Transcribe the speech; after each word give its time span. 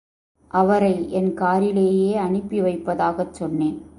அவரை 0.51 1.11
என் 1.11 1.33
காரிலேயே 1.33 2.15
அனுப்பி 2.15 2.61
வைப்பதாகச் 2.61 3.33
சொன்னேன். 3.33 3.81